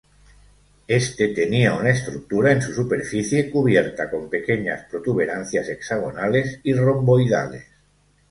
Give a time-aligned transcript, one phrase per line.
[0.87, 7.65] Este tenía una estructura en su superficie cubierta con pequeñas protuberancias hexagonales y romboidales.